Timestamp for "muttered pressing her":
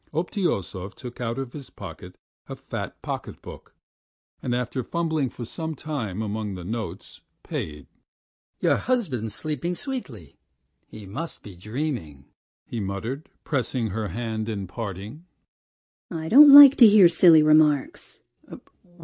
12.79-14.07